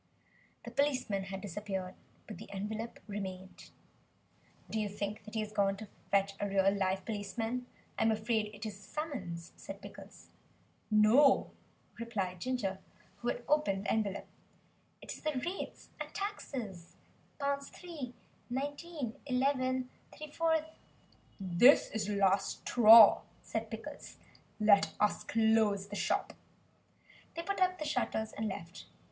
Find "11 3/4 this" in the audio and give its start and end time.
19.27-21.91